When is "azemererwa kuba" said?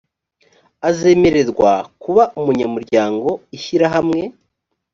0.89-2.23